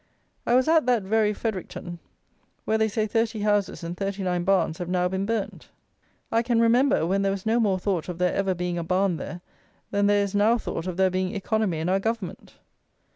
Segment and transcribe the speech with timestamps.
[0.47, 1.99] I was at that very Fredericton,
[2.65, 5.69] where they say thirty houses and thirty nine barns have now been burnt.
[6.31, 9.17] I can remember when there was no more thought of there ever being a barn
[9.17, 9.41] there
[9.91, 12.55] than there is now thought of there being economy in our Government.